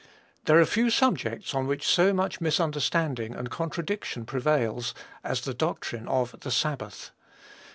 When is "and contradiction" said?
3.35-4.25